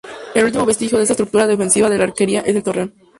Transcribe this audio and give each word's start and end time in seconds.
El 0.33 0.45
último 0.45 0.65
vestigio 0.65 0.97
de 0.97 1.03
esta 1.03 1.13
estructura 1.13 1.45
defensiva 1.45 1.87
de 1.87 1.99
la 1.99 2.05
alquería 2.05 2.41
es 2.41 2.55
el 2.55 2.63
Torreón. 2.63 2.95